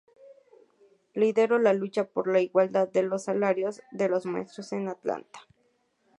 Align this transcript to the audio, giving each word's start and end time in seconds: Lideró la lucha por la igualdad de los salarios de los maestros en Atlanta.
Lideró 1.13 1.59
la 1.59 1.73
lucha 1.73 2.05
por 2.05 2.27
la 2.27 2.39
igualdad 2.39 2.87
de 2.89 3.03
los 3.03 3.25
salarios 3.25 3.83
de 3.91 4.09
los 4.09 4.25
maestros 4.25 4.73
en 4.73 4.87
Atlanta. 4.87 5.41